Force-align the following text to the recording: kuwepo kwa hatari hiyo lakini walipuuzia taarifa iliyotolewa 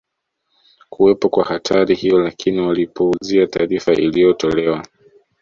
kuwepo 0.89 1.29
kwa 1.29 1.43
hatari 1.45 1.95
hiyo 1.95 2.19
lakini 2.23 2.59
walipuuzia 2.59 3.47
taarifa 3.47 3.93
iliyotolewa 3.93 4.83